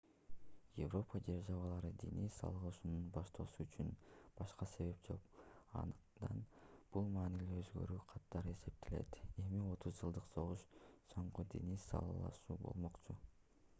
европа 0.83 1.19
державалары 1.25 1.89
диний 2.03 2.29
салгылашууну 2.37 3.01
баштоосу 3.17 3.59
үчүн 3.65 3.91
башка 4.39 4.67
себеп 4.71 5.03
жок 5.09 5.45
андыктан 5.81 6.41
бул 6.95 7.11
маанилүү 7.17 7.59
өзгөрүү 7.65 7.99
катары 8.13 8.53
эсептелет 8.55 9.19
эми 9.45 9.61
отуз 9.75 9.99
жылдык 10.01 10.25
согуш 10.33 10.65
соңку 11.13 11.45
диний 11.53 11.79
салгылашуу 11.85 12.59
болмокчу 12.67 13.19